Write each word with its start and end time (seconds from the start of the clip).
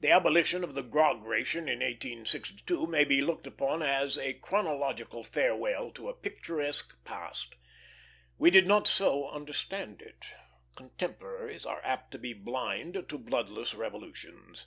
The 0.00 0.10
abolition 0.10 0.62
of 0.62 0.74
the 0.74 0.82
grog 0.82 1.24
ration 1.24 1.70
in 1.70 1.78
1862 1.78 2.86
may 2.86 3.02
be 3.02 3.22
looked 3.22 3.46
upon 3.46 3.80
as 3.80 4.18
a 4.18 4.34
chronological 4.34 5.24
farewell 5.24 5.90
to 5.92 6.10
a 6.10 6.14
picturesque 6.14 7.02
past. 7.06 7.54
We 8.36 8.50
did 8.50 8.66
not 8.66 8.86
so 8.86 9.26
understand 9.30 10.02
it. 10.02 10.22
Contemporaries 10.76 11.64
are 11.64 11.80
apt 11.82 12.10
to 12.12 12.18
be 12.18 12.34
blind 12.34 13.08
to 13.08 13.16
bloodless 13.16 13.72
revolutions. 13.72 14.66